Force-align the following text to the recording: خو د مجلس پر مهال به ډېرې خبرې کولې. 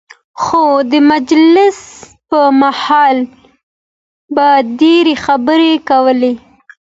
خو 0.41 0.63
د 0.91 0.93
مجلس 1.11 1.79
پر 2.29 2.45
مهال 2.61 3.17
به 4.35 4.47
ډېرې 4.79 5.15
خبرې 5.25 5.73
کولې. 5.89 6.33